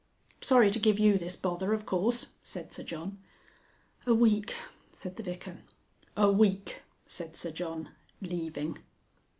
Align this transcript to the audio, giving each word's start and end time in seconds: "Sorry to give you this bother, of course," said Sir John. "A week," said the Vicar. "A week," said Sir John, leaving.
"Sorry 0.41 0.71
to 0.71 0.79
give 0.79 0.97
you 0.99 1.19
this 1.19 1.35
bother, 1.35 1.73
of 1.75 1.85
course," 1.85 2.29
said 2.41 2.73
Sir 2.73 2.81
John. 2.81 3.19
"A 4.07 4.15
week," 4.15 4.55
said 4.91 5.15
the 5.15 5.21
Vicar. 5.21 5.59
"A 6.17 6.31
week," 6.31 6.81
said 7.05 7.35
Sir 7.37 7.51
John, 7.51 7.89
leaving. 8.19 8.79